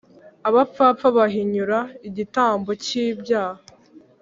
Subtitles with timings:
[0.47, 3.61] abapfapfa bahinyura igitambo cy’ibyaha,